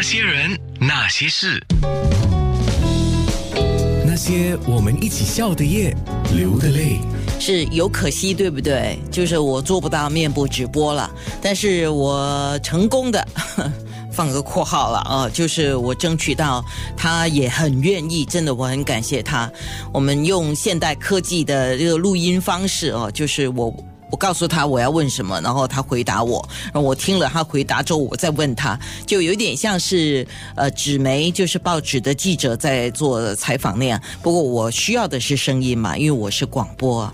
[0.00, 1.62] 那些人，那些事，
[4.06, 5.94] 那些我们一起笑的夜，
[6.34, 6.96] 流的泪。
[7.38, 8.98] 是有可惜，对不对？
[9.10, 11.10] 就是我做不到面部直播了，
[11.42, 13.28] 但是我成功的
[14.10, 16.64] 放个括号了啊，就是我争取到，
[16.96, 19.52] 他也很愿意，真的我很感谢他。
[19.92, 23.70] 我们用现代科技的这个录音方式哦，就是我。
[24.10, 34.00] 我告诉他我要问什么，然后他回答我，然后我听了他回答之后，我再问他，就有点像是呃纸媒，就是报纸的记者在做采访那样。
[34.20, 37.10] 不过我需要的是声音嘛，因为我是广播，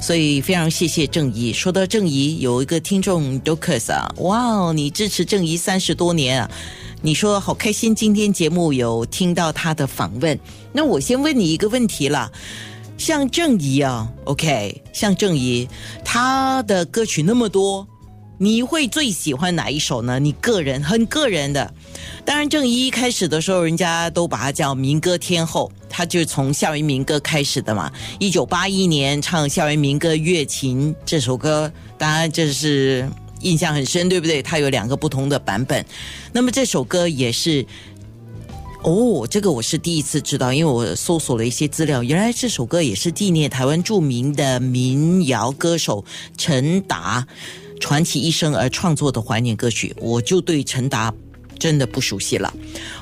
[0.00, 1.52] 所以非常谢谢郑怡。
[1.52, 6.50] 说到郑怡，有一个听众 Docus 啊，哇哦，你支持郑怡三十多年啊，
[7.00, 10.38] 你说好开心，今天节目有听到他的访问。
[10.72, 12.30] 那我先问你一个问题了。
[12.96, 15.68] 像郑怡啊，OK，像郑怡，
[16.04, 17.86] 她的歌曲那么多，
[18.38, 20.18] 你会最喜欢哪一首呢？
[20.18, 21.74] 你个人很个人的，
[22.24, 27.92] 当然郑怡一开始的时候，人家都把她叫民歌天后，她就是从校园民歌开始的嘛。
[28.18, 33.06] 一九八一年唱校园民歌《月琴》这首歌，当然这是
[33.40, 34.40] 印象很深，对不对？
[34.40, 35.84] 它有两个不同的版本，
[36.32, 37.66] 那么这首歌也是。
[38.84, 46.04] 哦，这个我是第一次知道，因为我搜索了一些资料，原来这首歌也是纪念台湾著名的民谣歌手
[46.36, 47.26] 陈达
[47.80, 49.96] 传奇一生而创作的怀念歌曲。
[49.98, 51.10] 我就对陈达
[51.58, 52.52] 真的不熟悉了。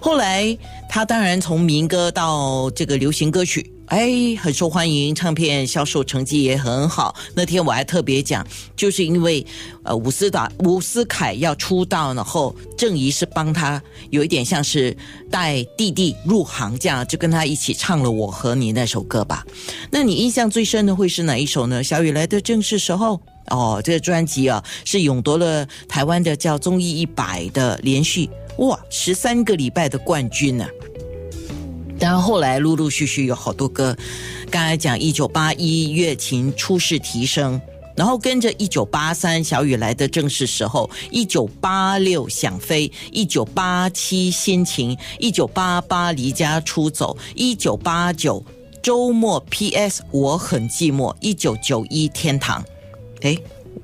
[0.00, 0.56] 后来
[0.89, 3.72] 他当然从民歌到这个流行歌曲。
[3.86, 7.14] 哎，很受欢迎，唱片销售成绩也很好。
[7.34, 9.44] 那天我还特别讲，就是因为
[9.83, 14.97] 呃，伍思达、伍思凯要出道，然后郑怡是帮他，有一点像是
[15.31, 19.44] 带弟弟入行这样，就跟他一起唱了《我和你》那首歌吧。
[19.91, 21.84] 那你印象最深的会是哪一首呢？
[21.84, 28.27] 小雨来的正是时候哦，这个专辑啊是勇夺了台湾的叫综艺一百的连续
[28.58, 30.67] 哇十三个礼拜的冠军呢。
[31.98, 33.97] 然后来陆陆续续有好多歌，
[34.50, 37.60] 刚才讲一九八一乐琴初试提升，
[37.97, 48.44] 然后跟着一九八三小雨来的正是时候，一九八六想飞，一九八七心情，一九八八离家出走，一九八九
[48.82, 52.65] 周末 P.S 我很寂寞，一九九一天堂，
[53.21, 53.37] 哎。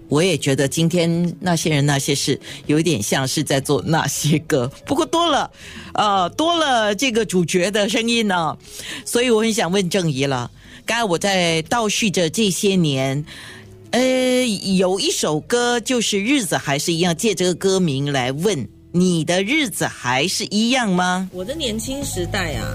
[0.08, 5.50] 我也觉得今天那些人那些事有点像是在做那些歌， 不过多了，
[5.94, 8.56] 呃，多了这个主角的声音呢，
[9.04, 10.50] 所以我很想问郑怡了。
[10.86, 13.22] 刚才我在倒叙着这些年，
[13.90, 21.28] 呃，有一首歌就是日子还是一样，借这个歌名来问你的日子还是一样吗？
[21.32, 22.74] 我的年轻时代啊，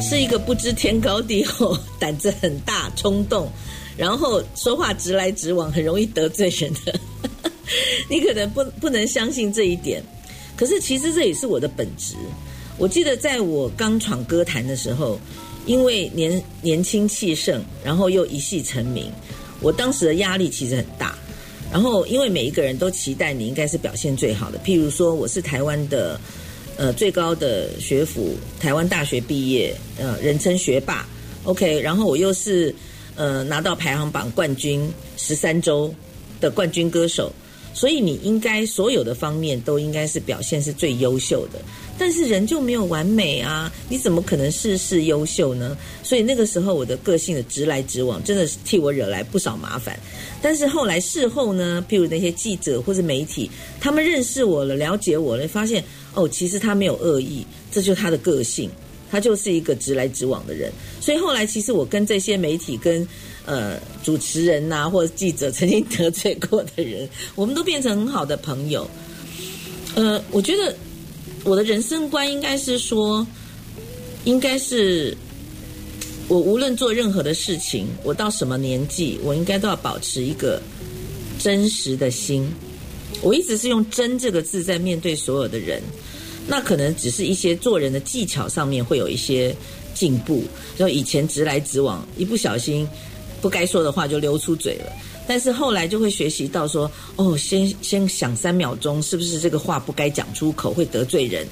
[0.00, 3.50] 是一个不知天高地厚、 胆子很大、冲动。
[3.98, 7.00] 然后说话直来直往，很容易得罪人的。
[8.08, 10.02] 你可能不不能相信这一点，
[10.56, 12.14] 可是其实这也是我的本质。
[12.78, 15.18] 我记得在我刚闯歌坛的时候，
[15.66, 19.12] 因为年年轻气盛，然后又一戏成名，
[19.60, 21.18] 我当时的压力其实很大。
[21.70, 26.18] 然后因为每一个人都期待你应该是表现最好的，譬如说我是台湾的
[26.76, 31.06] 呃最高的学府，台湾大学毕业，呃人称学霸。
[31.42, 32.72] OK，然后我又是。
[33.18, 35.92] 呃，拿到排行榜冠军十三周
[36.40, 37.32] 的冠军歌手，
[37.74, 41.58] 所以你应该所有的方面都应该是表现是最优秀的。
[41.98, 45.76] 但是人就没有完美啊，你怎么可能事事优秀呢？
[46.04, 49.98] 所以那个时候我的个性的直来直往，真的是替我惹来不少麻烦。
[50.40, 55.82] 但是后来事后呢，譬如那些记者或者媒体，他们认识我了，了解我了，发现
[56.14, 58.70] 哦，其实他没有恶意，这就是他的个性。
[59.10, 60.70] 他就是一个直来直往的人，
[61.00, 63.06] 所以后来其实我跟这些媒体、跟
[63.46, 68.88] 呃主持人呐，或者记者曾经得罪过的人， 我们都变成很好的朋友。
[69.94, 70.74] 呃，我觉得
[71.44, 73.26] 我的人生观应该是说，
[74.24, 75.16] 应该是
[76.28, 80.60] 我无论做任何的事情，我到什么年纪，我应该都要保持一个
[81.38, 82.46] 真实的心。
[83.22, 85.82] 我一直是用“真”这个字在面对所有的人。
[86.50, 89.54] 那可能只是一些做人的技巧上面会有一些
[89.94, 90.42] 进步，
[90.78, 92.88] 就以前直来直往，一不小心
[93.42, 94.90] 不该说的话就溜出嘴了。
[95.26, 101.46] 但是后来就会学习到说，哦，先先想三秒钟，是不是这个话不该讲出口，会得罪人？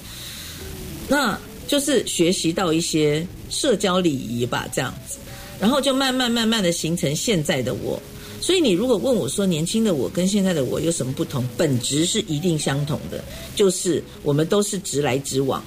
[1.08, 1.38] 那
[1.68, 5.18] 就是学习到一些社交礼仪吧，这样子，
[5.60, 8.00] 然后就慢慢慢慢的形成现在的我。
[8.46, 13.24] 所以你如果问我说年轻的我跟现在的我有什么不同，本质是一定相同的，
[13.56, 15.60] 就是我们都是直来直往，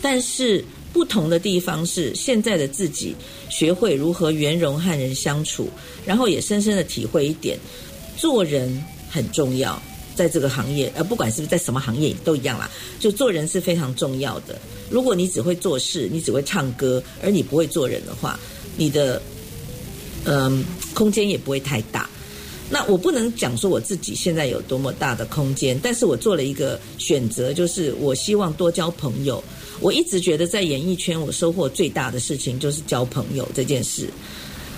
[0.00, 0.64] 但是
[0.94, 3.14] 不同的地方是现在的自己
[3.50, 5.68] 学会如何圆融和人相处，
[6.06, 7.58] 然后也深深的体会一点，
[8.16, 9.78] 做人很重要，
[10.14, 14.58] 在这个行业，呃，不管是不是在什么行业都一样啦，就做人是非常重要的。
[14.88, 18.40] 如果你只会做事，你只会唱歌，而你不会做人的话，
[18.78, 19.20] 你的
[20.24, 20.64] 嗯
[20.94, 22.08] 空间也不会太大。
[22.72, 29.44] 那我不能讲说我自己现在有多么大的空间，但是我做了一个选择，就是我希望多交朋友。
[29.78, 34.08] 我一直觉得在演艺圈，我收获最大的事情就是交朋友这件事。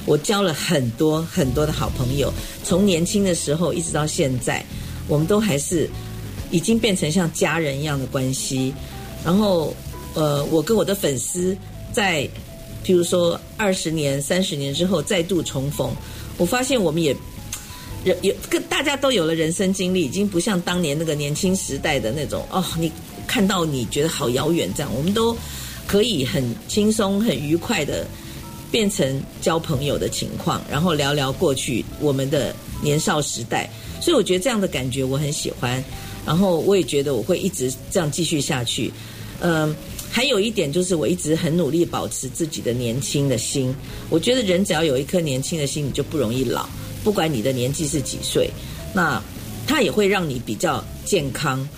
[0.06, 2.32] 我交了很多很多的好朋友，
[2.64, 4.66] 从年轻的时候一直到现在，
[5.06, 5.88] 我们都还是
[6.50, 8.74] 已经变成像家人一样的关系。
[9.24, 9.72] 然后，
[10.14, 11.56] 呃，我跟我的粉丝
[11.92, 12.28] 在，
[12.84, 15.94] 譬如说二十年、三十年之后再度重逢，
[16.38, 17.16] 我发现我们也
[18.04, 22.92] 人有跟大家都有了人生经历，已经不像当年那个年轻时代的那种哦，你
[23.26, 25.36] 看到你觉得好遥远这样，我们都
[25.86, 28.06] 可以很轻松、很愉快的。
[28.70, 32.52] 变成交朋友的情况，然后聊聊过去我们的
[32.82, 33.70] 年少时代，
[34.00, 35.80] 所以我觉得这样的感觉我很喜欢，
[36.26, 38.90] 然后我也觉得我会一直这样继续下去。
[39.38, 39.72] 嗯，
[40.10, 43.72] 还有一点就是我一直很努力保持自己的年轻的心。
[44.10, 46.68] 我觉得人只要有一颗年轻的心，你就不容易老，
[47.04, 48.50] 不管你的年纪是几岁，
[48.92, 49.22] 那
[49.66, 51.68] 它也会让你比较健康。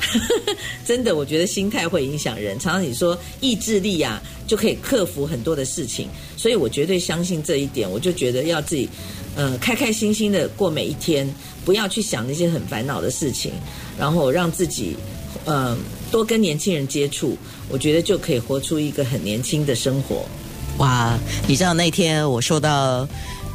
[0.86, 2.56] 真的，我觉得心态会影响人。
[2.58, 6.08] 常常你说意志力啊，就可以克服很多的事情。
[6.36, 7.90] 所以我绝对相信这一点。
[7.90, 8.88] 我就觉得要自己，
[9.34, 11.28] 呃，开开心心的过每一天，
[11.64, 13.50] 不要去想那些很烦恼的事情，
[13.98, 14.96] 然后让自己，
[15.44, 15.76] 呃，
[16.12, 17.36] 多跟年轻人接触。
[17.68, 20.24] 我觉得就可以活出一个很年轻的生活。
[20.78, 23.06] 哇，你知道那天我收到。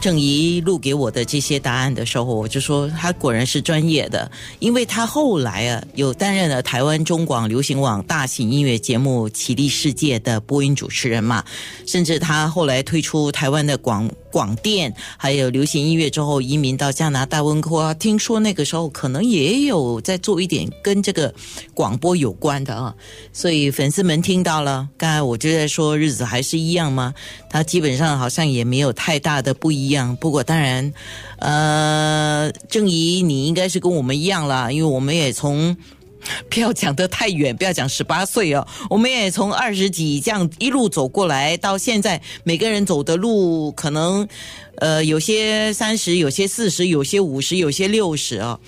[0.03, 4.29] 郑怡录给我的这些答案的时候，我就说他果然是专业的，
[4.59, 11.41] 因为他后来啊有担任了台湾中广流行网大型音乐节目《绮丽世界》的播音主持人嘛，
[11.87, 14.11] 甚至他后来推出台湾的广。
[14.33, 21.31] 广电还有流行音乐之后移民到加拿大温哥华，听说那个时候可能也有在做一点跟这个
[21.75, 22.95] 广播有关的啊，
[23.31, 27.13] 所以粉丝们听到了，刚才我就在说日子还是一样吗？
[27.47, 30.15] 他基本上好像也没有太大的不一样。
[30.15, 30.91] 不过当然，
[31.37, 35.77] 呃，郑怡你应该是跟我们一样啦，因为我们也从。
[36.49, 38.65] 不要讲得太远，不要讲十八岁哦。
[38.89, 44.27] 我们也从二十几这样一路走过来，到现在每个人走的路可能，
[44.75, 48.59] 呃，有些三十，有些四十，有些五十，有些六十哦。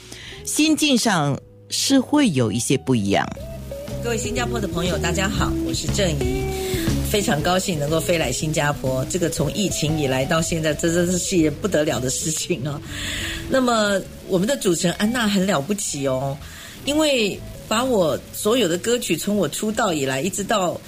[0.44, 3.28] 心境上是会有一些不一样。
[4.04, 6.44] 各位新加坡的朋友，大家好，我是郑怡，
[7.10, 9.04] 非常高兴能够飞来新加坡。
[9.06, 12.80] 这个从疫情以来到现在，这真是是一件不得了的事情哦。
[13.50, 16.38] 那么我们的主持人安娜很了不起哦。
[16.86, 17.38] 因为
[17.68, 20.80] 把我所有的歌曲从我出道以来一直到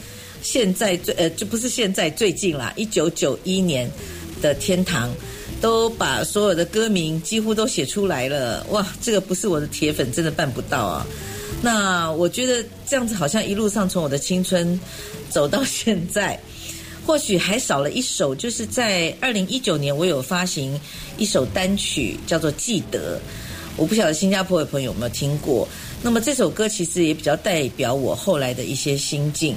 [0.42, 3.90] 现在最呃，就不是现在最近啦，一九九一年
[4.42, 5.10] 的《天堂》，
[5.60, 8.66] 都把所有的歌名几乎都写出来了。
[8.70, 11.08] 哇，这个不是我的铁粉，真的办不到啊！
[11.60, 14.80] 那我觉得这样子好像一路上从我的青春
[15.32, 16.40] 走到现在，
[17.04, 20.80] 或许还少了一首，就是在二零一九年我有发行
[21.18, 23.18] 一首单曲，叫做《记得》。
[23.76, 25.68] 我不晓得新加坡的朋友有没有听过。
[26.02, 29.56] 那么这首歌其实也比较代表我后来的一些心境。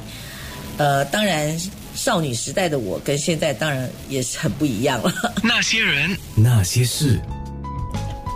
[0.78, 1.58] 呃，当然
[1.94, 5.12] 少女时代的我跟现在当然也是很不一样了。
[5.42, 7.20] 那些人，那些事，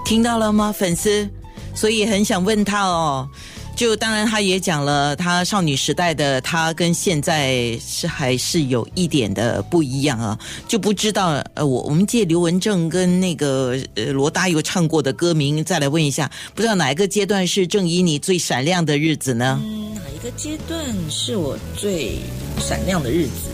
[0.04, 1.28] 听到了吗，粉丝？
[1.74, 3.28] 所以很想问他哦。
[3.76, 19.60] 就当然，他也讲了，他少女时代的他跟现在是还是有一点的不一样啊，就不知道呃，我我们借刘文正跟那个呃罗大佑唱过的歌名再来问一下，不知道哪一个阶段是正以你最闪亮的日子呢？
[19.96, 22.18] 哪一个阶段是我最
[22.60, 23.50] 闪亮的日子？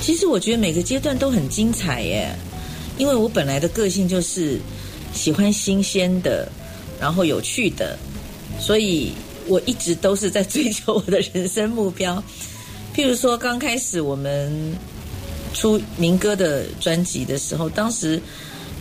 [0.00, 2.32] 其实我觉得每个阶段都很精彩耶，
[2.98, 4.60] 因为我本来的个性就是
[5.12, 6.48] 喜欢新鲜的，
[7.00, 7.98] 然后有趣的，
[8.60, 9.12] 所以。
[9.46, 12.22] 我一直都是在追求我的人生目标，
[12.94, 14.76] 譬如说刚开始我们
[15.52, 18.20] 出民歌的专辑的时候，当时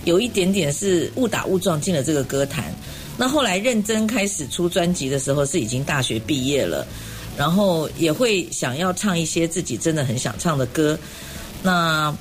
[0.05, 2.73] 有一点点是误打误撞进了这个歌坛。
[3.15, 6.85] 那后来认真开始出专辑的时候，是已经大学毕业了，
[7.37, 10.97] 然后也会想要唱一些自己真的很想唱的歌。
[11.61, 12.15] 那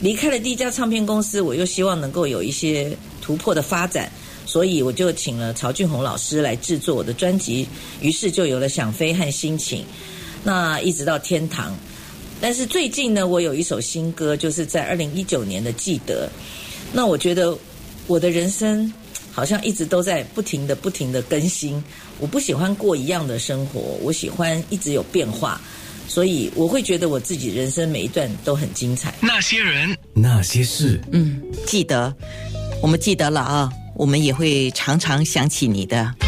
[0.00, 4.10] 离开了第一家唱片公司，我又希望能够有一些突破的发展。
[4.48, 7.68] 所以我就请了曹俊宏老师来制作我的专辑，
[8.00, 9.84] 于是就有了想飞和心情，
[10.42, 11.76] 那一直到天堂。
[12.40, 16.30] 但是最近呢，我有一首新歌，就是在二零一九年的记得。
[16.94, 17.54] 那我觉得
[18.06, 18.90] 我的人生
[19.30, 21.84] 好像一直都在不停的、不停的更新。
[22.18, 25.60] 我不喜欢过一样的生活，我喜欢一直有变化，
[26.08, 29.12] 所以我会觉得我自己人生每一段都很精彩。
[29.20, 32.16] 那些人，那些事，嗯，记得，
[32.80, 33.70] 我们记得了啊。
[33.98, 36.27] 我们也会常常想起你的。